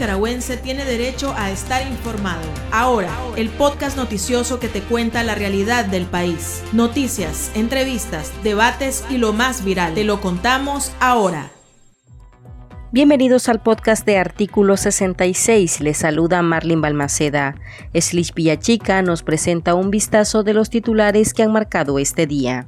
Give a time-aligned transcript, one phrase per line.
[0.00, 2.40] nicaragüense tiene derecho a estar informado.
[2.72, 6.62] Ahora, el podcast noticioso que te cuenta la realidad del país.
[6.72, 9.92] Noticias, entrevistas, debates y lo más viral.
[9.92, 11.50] Te lo contamos ahora.
[12.92, 15.82] Bienvenidos al podcast de Artículo 66.
[15.82, 17.56] Les saluda Marlin Balmaceda.
[17.92, 22.66] Slish Villachica nos presenta un vistazo de los titulares que han marcado este día.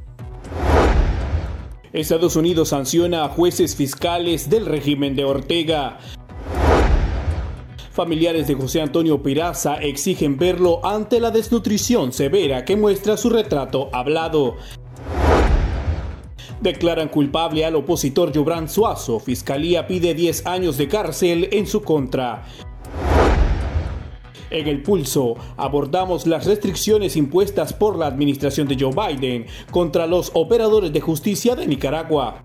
[1.94, 5.98] Estados Unidos sanciona a jueces fiscales del régimen de Ortega.
[7.92, 13.90] Familiares de José Antonio Piraza exigen verlo ante la desnutrición severa que muestra su retrato
[13.92, 14.56] hablado.
[16.62, 19.20] Declaran culpable al opositor Jobran Suazo.
[19.20, 22.44] Fiscalía pide 10 años de cárcel en su contra.
[24.48, 30.30] En el pulso abordamos las restricciones impuestas por la administración de Joe Biden contra los
[30.32, 32.42] operadores de justicia de Nicaragua.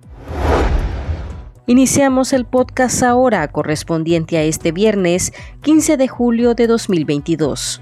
[1.69, 7.81] Iniciamos el podcast ahora correspondiente a este viernes 15 de julio de 2022.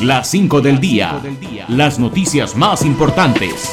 [0.00, 1.22] Las 5 del día.
[1.68, 3.70] Las noticias más importantes.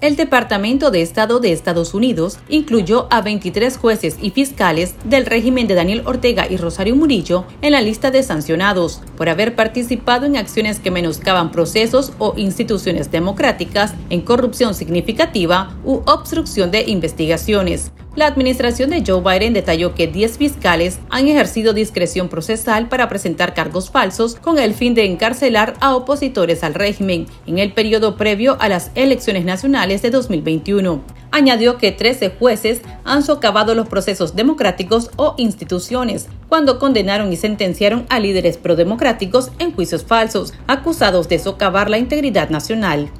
[0.00, 5.66] El Departamento de Estado de Estados Unidos incluyó a 23 jueces y fiscales del régimen
[5.66, 10.36] de Daniel Ortega y Rosario Murillo en la lista de sancionados por haber participado en
[10.36, 17.90] acciones que menoscaban procesos o instituciones democráticas en corrupción significativa u obstrucción de investigaciones.
[18.18, 23.54] La administración de Joe Biden detalló que 10 fiscales han ejercido discreción procesal para presentar
[23.54, 28.56] cargos falsos con el fin de encarcelar a opositores al régimen en el periodo previo
[28.58, 31.00] a las elecciones nacionales de 2021.
[31.30, 38.04] Añadió que 13 jueces han socavado los procesos democráticos o instituciones cuando condenaron y sentenciaron
[38.08, 43.12] a líderes prodemocráticos en juicios falsos, acusados de socavar la integridad nacional.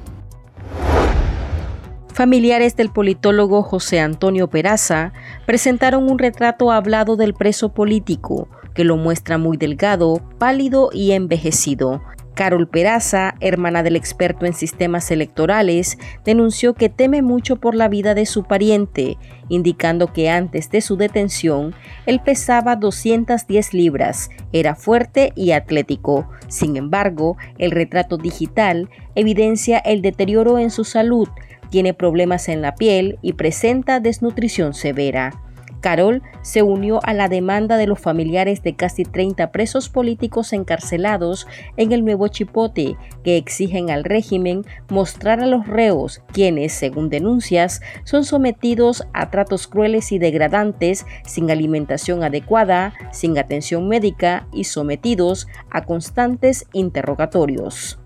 [2.18, 5.12] Familiares del politólogo José Antonio Peraza
[5.46, 12.02] presentaron un retrato hablado del preso político, que lo muestra muy delgado, pálido y envejecido.
[12.34, 18.14] Carol Peraza, hermana del experto en sistemas electorales, denunció que teme mucho por la vida
[18.14, 19.16] de su pariente,
[19.48, 21.72] indicando que antes de su detención
[22.04, 26.28] él pesaba 210 libras, era fuerte y atlético.
[26.48, 31.28] Sin embargo, el retrato digital evidencia el deterioro en su salud,
[31.70, 35.42] tiene problemas en la piel y presenta desnutrición severa.
[35.80, 41.46] Carol se unió a la demanda de los familiares de casi 30 presos políticos encarcelados
[41.76, 47.80] en el nuevo Chipote, que exigen al régimen mostrar a los reos, quienes, según denuncias,
[48.04, 55.46] son sometidos a tratos crueles y degradantes, sin alimentación adecuada, sin atención médica y sometidos
[55.70, 57.98] a constantes interrogatorios.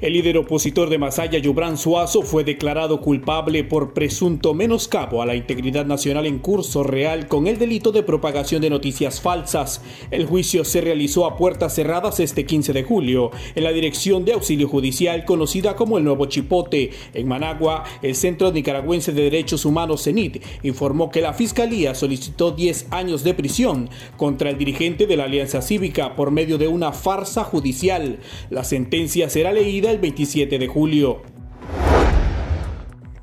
[0.00, 5.36] El líder opositor de Masaya, Yubran Suazo, fue declarado culpable por presunto menoscabo a la
[5.36, 9.82] integridad nacional en curso real con el delito de propagación de noticias falsas.
[10.10, 14.32] El juicio se realizó a puertas cerradas este 15 de julio en la Dirección de
[14.32, 16.90] Auxilio Judicial conocida como el Nuevo Chipote.
[17.14, 22.88] En Managua, el Centro Nicaragüense de Derechos Humanos CENIT informó que la Fiscalía solicitó 10
[22.90, 27.44] años de prisión contra el dirigente de la Alianza Cívica por medio de una farsa
[27.44, 28.18] judicial.
[28.50, 31.22] La sentencia será leída 27 de julio.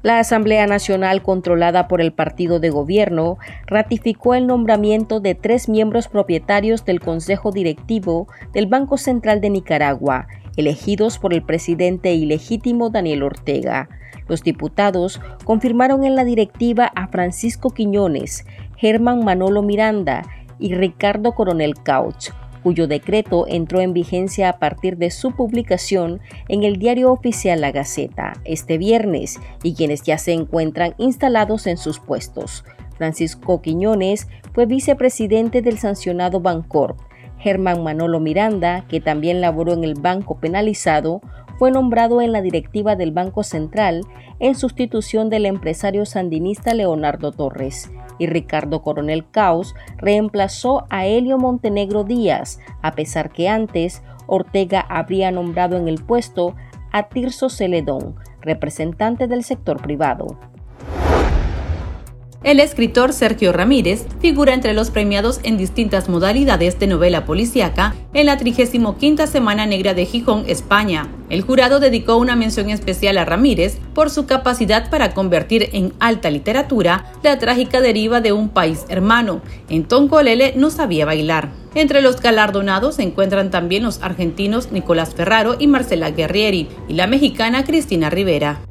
[0.04, 3.38] La Asamblea Nacional, controlada por el partido de gobierno,
[3.68, 10.28] ratificó el nombramiento de tres miembros propietarios del Consejo Directivo del Banco Central de Nicaragua,
[10.58, 13.90] elegidos por el presidente ilegítimo Daniel Ortega.
[14.28, 18.46] Los diputados confirmaron en la directiva a Francisco Quiñones,
[18.78, 20.24] Germán Manolo Miranda
[20.58, 22.30] y Ricardo Coronel Couch,
[22.64, 27.72] cuyo decreto entró en vigencia a partir de su publicación en el diario oficial La
[27.72, 32.64] Gaceta este viernes y quienes ya se encuentran instalados en sus puestos.
[32.98, 37.00] Francisco Quiñones fue vicepresidente del sancionado Bancorp.
[37.40, 41.22] Germán Manolo Miranda, que también laboró en el Banco Penalizado,
[41.62, 44.02] fue nombrado en la directiva del Banco Central
[44.40, 52.04] en sustitución del empresario sandinista Leonardo Torres y Ricardo Coronel Caos reemplazó a Helio Montenegro
[52.04, 56.56] Díaz, a pesar que antes Ortega habría nombrado en el puesto
[56.92, 60.40] a Tirso Celedón, representante del sector privado.
[62.44, 68.26] El escritor Sergio Ramírez figura entre los premiados en distintas modalidades de novela policíaca en
[68.26, 71.08] la 35 Semana Negra de Gijón, España.
[71.30, 76.32] El jurado dedicó una mención especial a Ramírez por su capacidad para convertir en alta
[76.32, 79.44] literatura la trágica deriva de un país hermano.
[79.70, 81.50] En Toncolele no sabía bailar.
[81.76, 87.06] Entre los galardonados se encuentran también los argentinos Nicolás Ferraro y Marcela Guerrieri y la
[87.06, 88.62] mexicana Cristina Rivera.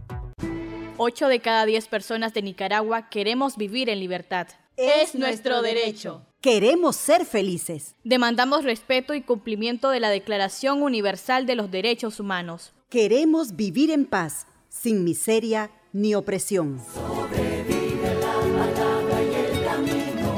[1.02, 4.49] 8 de cada 10 personas de Nicaragua queremos vivir en libertad.
[4.76, 6.26] Es nuestro derecho.
[6.43, 7.94] Queremos ser felices.
[8.05, 12.75] Demandamos respeto y cumplimiento de la Declaración Universal de los Derechos Humanos.
[12.91, 16.82] Queremos vivir en paz, sin miseria ni opresión.
[16.93, 20.35] Sobrevive la palabra y el camino,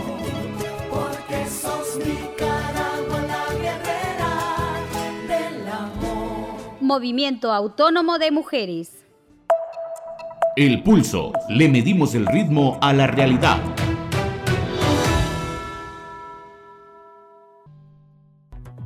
[0.91, 4.87] porque sos Nicaragua la guerrera
[5.27, 6.81] del amor.
[6.81, 9.02] Movimiento Autónomo de Mujeres.
[10.55, 11.33] El pulso.
[11.49, 13.57] Le medimos el ritmo a la realidad.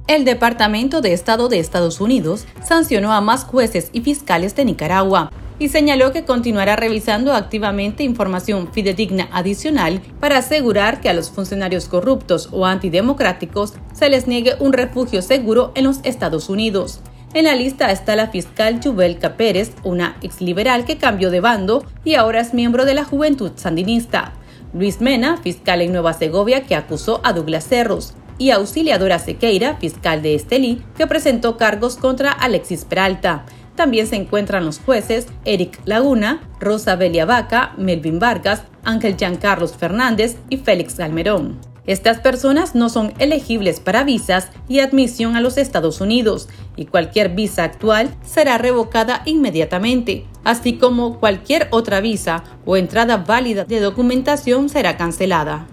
[0.07, 5.33] El Departamento de Estado de Estados Unidos sancionó a más jueces y fiscales de Nicaragua
[5.59, 11.89] y señaló que continuará revisando activamente información fidedigna adicional para asegurar que a los funcionarios
[11.89, 17.01] corruptos o antidemocráticos se les niegue un refugio seguro en los Estados Unidos.
[17.35, 22.15] En la lista está la fiscal Yubelka Pérez, una exliberal que cambió de bando y
[22.15, 24.33] ahora es miembro de la Juventud Sandinista.
[24.73, 30.23] Luis Mena, fiscal en Nueva Segovia, que acusó a Douglas Cerros, y Auxiliadora Sequeira, fiscal
[30.23, 33.45] de Estelí, que presentó cargos contra Alexis Peralta.
[33.75, 40.37] También se encuentran los jueces Eric Laguna, Rosa Belia Vaca, Melvin Vargas, Ángel Giancarlos Fernández
[40.49, 41.76] y Félix Galmerón.
[41.87, 47.31] Estas personas no son elegibles para visas y admisión a los Estados Unidos, y cualquier
[47.31, 54.69] visa actual será revocada inmediatamente, así como cualquier otra visa o entrada válida de documentación
[54.69, 55.67] será cancelada.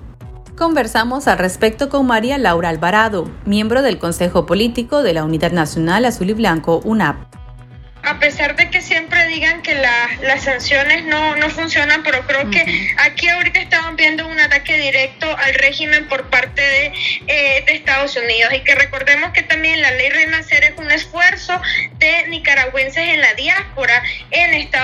[0.56, 6.06] Conversamos al respecto con María Laura Alvarado, miembro del Consejo Político de la Unidad Nacional
[6.06, 7.43] Azul y Blanco, UNAP
[8.04, 12.94] a pesar de que siempre digan que las sanciones no, no funcionan, pero creo que
[12.98, 16.94] aquí ahorita estamos viendo un ataque directo al régimen por parte de,
[17.28, 18.54] eh, de, Estados Unidos.
[18.54, 21.60] Y que recordemos que también la ley Renacer es un esfuerzo
[21.98, 24.04] de nicaragüenses en la diáspora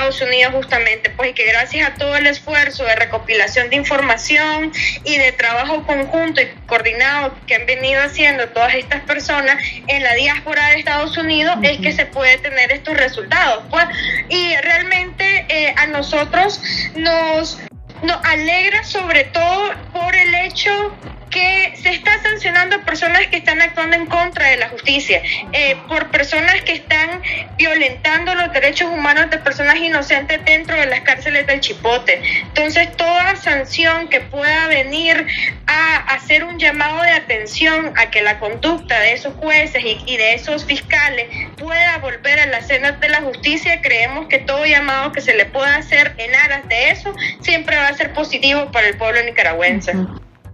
[0.09, 4.71] Estados Unidos justamente, pues y que gracias a todo el esfuerzo de recopilación de información
[5.03, 10.13] y de trabajo conjunto y coordinado que han venido haciendo todas estas personas en la
[10.15, 13.63] diáspora de Estados Unidos es que se puede tener estos resultados resultados.
[13.69, 13.85] Pues,
[14.29, 16.61] y realmente eh, a nosotros
[16.95, 17.59] nos,
[18.03, 20.95] nos alegra sobre todo por el hecho
[21.29, 25.21] que se está sancionando a personas que están actuando en contra de la justicia,
[25.53, 27.21] eh, por personas que están
[27.57, 32.21] violentando los derechos humanos de personas inocentes dentro de las cárceles del Chipote.
[32.41, 35.25] Entonces, toda sanción que pueda venir
[35.67, 40.33] a hacer un llamado de atención a que la conducta de esos jueces y, de
[40.33, 41.27] esos fiscales
[41.57, 45.45] pueda volver a la escena de la justicia, creemos que todo llamado que se le
[45.45, 49.93] pueda hacer en aras de eso siempre va a ser positivo para el pueblo nicaragüense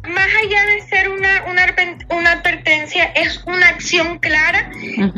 [0.08, 1.66] más allá de ser una, una,
[2.10, 4.70] una advertencia, es una acción clara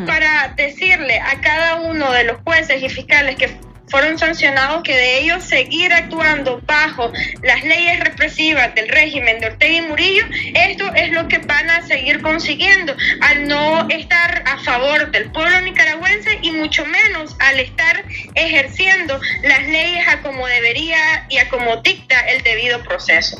[0.06, 5.19] para decirle a cada uno de los jueces y fiscales que fueron sancionados que de
[5.19, 7.12] ellos seguir actuando bajo
[7.44, 10.24] las leyes represivas del régimen de Ortega y Murillo,
[10.54, 15.62] esto es lo que van a seguir consiguiendo al no estar a favor del pueblo
[15.62, 18.04] nicaragüense y mucho menos al estar
[18.36, 23.38] ejerciendo las leyes a como debería y a como dicta el debido proceso.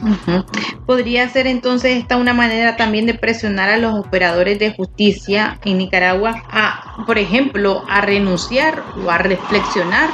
[0.86, 5.78] ¿Podría ser entonces esta una manera también de presionar a los operadores de justicia en
[5.78, 10.10] Nicaragua a, por ejemplo, a renunciar o a reflexionar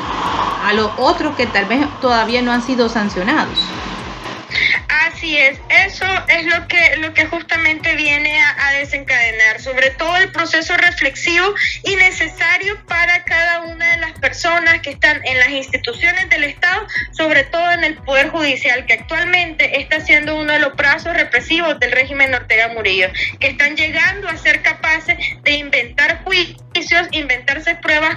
[0.66, 3.60] a los otros que tal vez todavía no han sido sancionados.
[5.08, 10.32] Así es, eso es lo que, lo que justamente viene a, desencadenar, sobre todo el
[10.32, 11.54] proceso reflexivo
[11.84, 16.86] y necesario para cada una de las personas que están en las instituciones del Estado,
[17.12, 21.80] sobre todo en el Poder Judicial, que actualmente está siendo uno de los brazos represivos
[21.80, 23.08] del régimen Ortega Murillo,
[23.40, 25.73] que están llegando a ser capaces de inventarse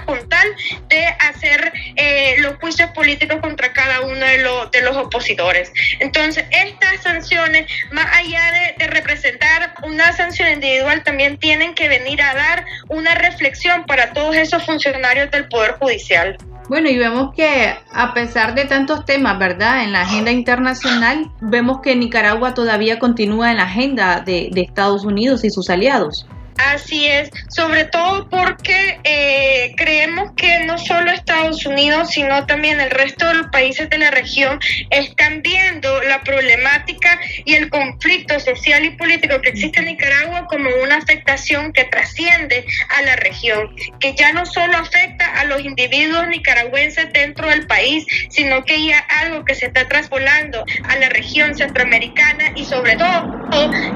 [0.05, 0.47] con tal
[0.89, 4.25] de hacer eh, los juicios políticos contra cada uno
[4.71, 5.71] de los opositores.
[5.99, 8.41] Entonces, estas sanciones, más allá
[8.77, 14.35] de, representar una sanción individual, también tienen que venir a dar una reflexión para todos
[14.35, 16.37] esos funcionarios del Poder Judicial.
[16.69, 19.83] Bueno, y vemos que a pesar de tantos temas, ¿verdad?
[19.83, 25.43] En la agenda internacional, vemos que Nicaragua todavía continúa en la agenda de Estados Unidos
[25.43, 26.25] y sus aliados.
[26.57, 32.89] Así es, sobre todo porque eh, creemos que no solo Estados Unidos, sino también el
[32.89, 34.59] resto de los países de la región
[34.89, 40.69] están viendo la problemática y el conflicto social y político que existe en Nicaragua como
[40.81, 42.65] una afectación que trasciende
[42.97, 48.05] a la región, que ya no solo afecta a los individuos nicaragüenses dentro del país,
[48.29, 53.47] sino que ya algo que se está traspolando a la región centroamericana y sobre todo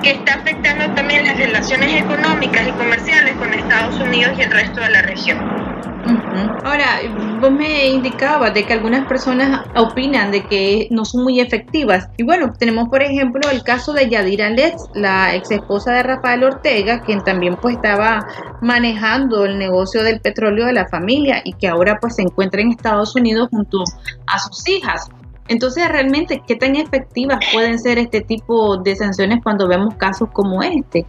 [0.04, 4.82] que está afectando también las relaciones económicas y comerciales con Estados Unidos y el resto
[4.82, 5.40] de la región.
[6.64, 7.00] Ahora,
[7.40, 12.10] vos me indicabas de que algunas personas opinan de que no son muy efectivas.
[12.18, 16.44] Y bueno, tenemos por ejemplo el caso de Yadira Letts, la ex esposa de Rafael
[16.44, 18.28] Ortega, quien también pues estaba
[18.62, 22.72] manejando el negocio del petróleo de la familia y que ahora pues se encuentra en
[22.72, 23.84] Estados Unidos junto
[24.28, 25.10] a sus hijas.
[25.48, 30.62] Entonces, realmente, ¿qué tan efectivas pueden ser este tipo de sanciones cuando vemos casos como
[30.64, 31.06] este?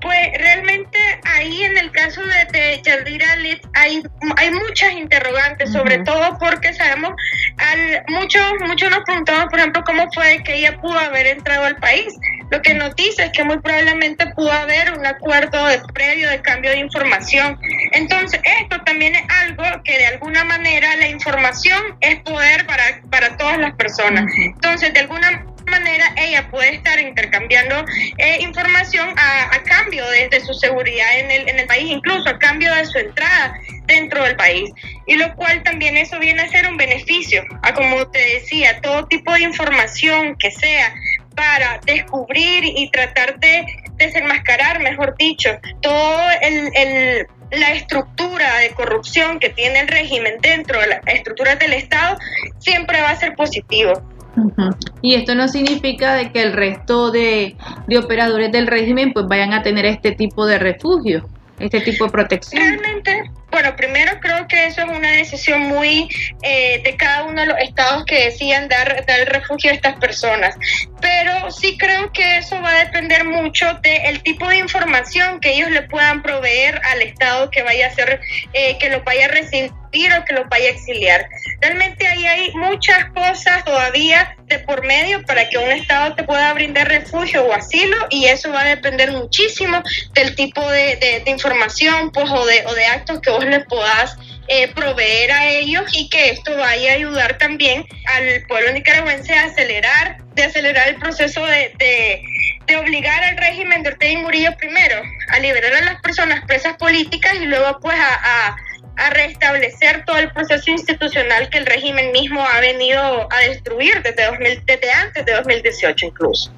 [0.00, 3.26] Pues realmente ahí en el caso de, de Yadira
[3.74, 4.02] hay,
[4.36, 7.12] hay muchas interrogantes, sobre todo porque sabemos,
[7.58, 11.76] al, muchos, muchos nos preguntamos, por ejemplo, cómo fue que ella pudo haber entrado al
[11.76, 12.14] país.
[12.50, 16.40] Lo que nos dice es que muy probablemente pudo haber un acuerdo de previo de
[16.40, 17.58] cambio de información.
[17.92, 23.36] Entonces, esto también es algo que de alguna manera la información es poder para, para
[23.36, 24.24] todas las personas.
[24.38, 27.84] Entonces, de alguna manera ella puede estar intercambiando
[28.18, 32.74] eh, información a, cambio de, su seguridad en el, en el país, incluso a cambio
[32.74, 34.70] de su entrada dentro del país.
[35.06, 39.06] Y lo cual también eso viene a ser un beneficio, a como te decía, todo
[39.06, 40.94] tipo de información que sea
[41.34, 43.64] para descubrir y tratar de
[43.96, 50.80] desenmascarar, mejor dicho, todo el, el la estructura de corrupción que tiene el régimen dentro
[50.80, 52.18] de las estructuras del Estado
[52.58, 54.02] siempre va a ser positivo.
[54.36, 54.76] Uh -huh.
[55.02, 57.56] Y esto no significa de que el resto de,
[57.86, 62.10] de, operadores del régimen pues vayan a tener este tipo de refugio, este tipo de
[62.10, 62.62] protección.
[62.62, 66.08] Realmente, bueno, primero creo que eso es una decisión muy
[66.42, 70.54] eh, de cada uno de los estados que decían dar, dar refugio a estas personas.
[71.00, 75.70] Pero sí creo que eso va a depender mucho del tipo de información que ellos
[75.70, 78.20] le puedan proveer al estado que vaya a ser,
[78.52, 81.28] eh, que lo vaya a recibir o que lo vaya a exiliar.
[81.60, 86.52] Realmente ahí hay muchas cosas todavía de por medio para que un Estado te pueda
[86.54, 89.82] brindar refugio o asilo y eso va a depender muchísimo
[90.14, 94.16] del tipo de, de, información pues, o, de, o de actos que vos les puedas
[94.48, 99.44] eh, proveer a ellos y que esto vaya a ayudar también al pueblo nicaragüense a
[99.44, 105.02] acelerar, de acelerar el proceso de, de, obligar al régimen de Ortega y Murillo primero
[105.30, 108.56] a liberar a las personas presas políticas y luego pues a
[108.98, 114.26] a restablecer todo el proceso institucional que el régimen mismo ha venido a destruir desde,
[114.26, 116.52] 2000, desde antes de 2018 incluso.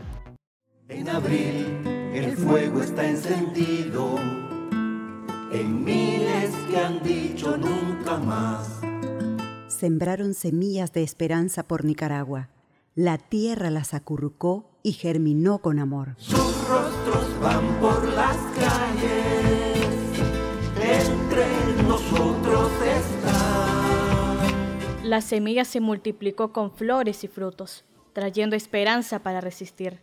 [0.88, 1.80] En abril
[2.14, 4.18] el fuego está encendido
[5.52, 8.80] en miles que han dicho nunca más.
[9.68, 12.48] Sembraron semillas de esperanza por Nicaragua.
[12.94, 16.14] La tierra las acurrucó y germinó con amor.
[16.18, 19.19] Sus rostros van por las calles
[25.10, 29.98] La semilla se multiplicó con flores y frutos, trayendo esperanza para resistir,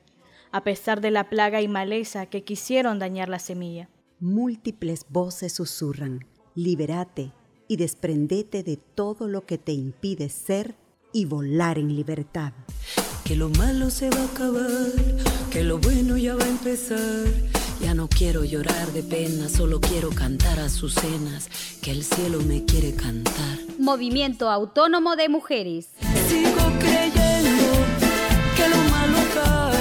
[0.51, 3.87] a pesar de la plaga y maleza que quisieron dañar la semilla.
[4.19, 7.31] Múltiples voces susurran, liberate
[7.69, 10.75] y desprendete de todo lo que te impide ser
[11.13, 12.51] y volar en libertad.
[13.23, 14.91] Que lo malo se va a acabar,
[15.53, 17.56] que lo bueno ya va a empezar.
[17.87, 21.47] Ya no quiero llorar de pena, solo quiero cantar a sus cenas,
[21.81, 23.59] que el cielo me quiere cantar.
[23.79, 25.91] Movimiento Autónomo de Mujeres.
[26.27, 27.63] Sigo creyendo
[28.57, 29.71] que lo malo acaba,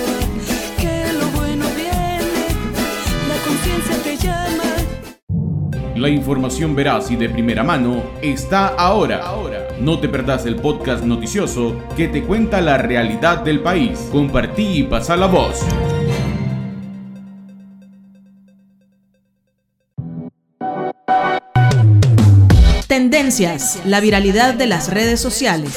[0.78, 2.46] que lo bueno viene,
[3.26, 5.96] la conciencia te llama.
[5.96, 9.26] La información veraz y de primera mano está ahora.
[9.26, 9.66] ahora.
[9.80, 13.98] No te perdás el podcast noticioso que te cuenta la realidad del país.
[14.12, 15.58] Compartí y pasa la voz.
[23.86, 25.72] La viralidad de las redes sociales.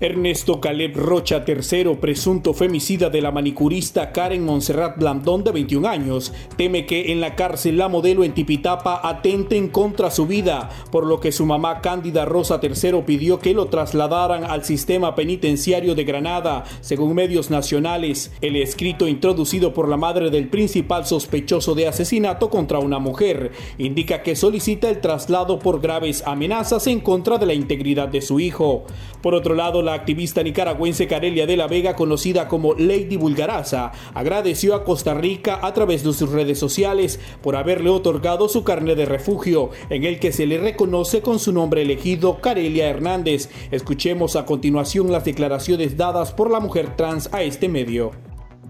[0.00, 6.32] Ernesto Caleb Rocha III, presunto femicida de la manicurista Karen Monserrat Blandón de 21 años,
[6.56, 11.20] teme que en la cárcel la modelo en Tipitapa atenten contra su vida, por lo
[11.20, 16.64] que su mamá Cándida Rosa III pidió que lo trasladaran al sistema penitenciario de Granada,
[16.80, 18.32] según medios nacionales.
[18.40, 24.22] El escrito introducido por la madre del principal sospechoso de asesinato contra una mujer indica
[24.22, 28.84] que solicita el traslado por graves amenazas en contra de la integridad de su hijo.
[29.22, 34.74] Por otro lado, la activista nicaragüense Carelia de la Vega, conocida como Lady Bulgaraza, agradeció
[34.74, 39.06] a Costa Rica a través de sus redes sociales por haberle otorgado su carnet de
[39.06, 43.50] refugio, en el que se le reconoce con su nombre elegido Carelia Hernández.
[43.70, 48.10] Escuchemos a continuación las declaraciones dadas por la mujer trans a este medio.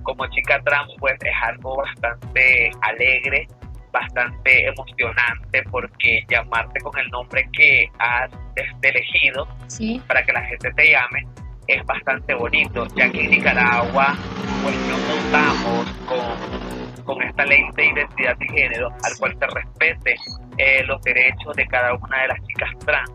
[0.03, 3.49] Como chica trans, pues es algo bastante alegre
[3.95, 10.03] bastante emocionante porque llamarte con el nombre que has este, elegido sí.
[10.09, 11.25] para que la gente te llame
[11.69, 14.17] es bastante bonito, ya que en Nicaragua
[14.63, 20.17] pues no contamos con, con esta ley de identidad de género al cual se respete
[20.59, 23.13] eh, los derechos de cada una de las chicas trans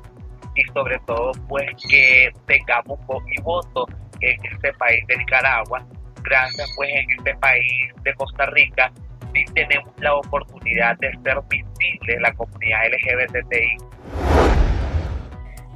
[0.56, 3.86] y sobre todo pues que tengamos voz y voto
[4.22, 5.86] en este país de Nicaragua.
[6.24, 8.92] Gracias pues en este país de Costa Rica
[9.54, 13.78] tenemos la oportunidad de ser visibles la comunidad LGBTI.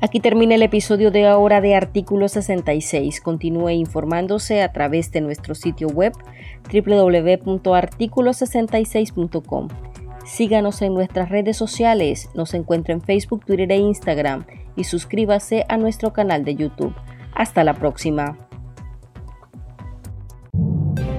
[0.01, 3.21] Aquí termina el episodio de ahora de Artículo 66.
[3.21, 6.11] Continúe informándose a través de nuestro sitio web
[6.71, 9.69] www.articulo66.com.
[10.25, 14.43] Síganos en nuestras redes sociales, nos encuentra en Facebook, Twitter e Instagram
[14.75, 16.93] y suscríbase a nuestro canal de YouTube.
[17.33, 18.37] Hasta la próxima.